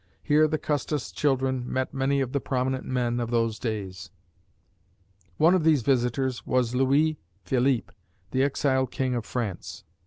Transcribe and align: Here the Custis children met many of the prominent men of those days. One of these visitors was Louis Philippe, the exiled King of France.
Here 0.23 0.47
the 0.47 0.57
Custis 0.57 1.11
children 1.11 1.71
met 1.71 1.93
many 1.93 2.21
of 2.21 2.31
the 2.31 2.39
prominent 2.39 2.85
men 2.85 3.19
of 3.19 3.29
those 3.29 3.59
days. 3.59 4.09
One 5.37 5.53
of 5.53 5.63
these 5.63 5.83
visitors 5.83 6.43
was 6.43 6.73
Louis 6.73 7.19
Philippe, 7.45 7.93
the 8.31 8.41
exiled 8.41 8.89
King 8.89 9.13
of 9.13 9.25
France. 9.27 9.83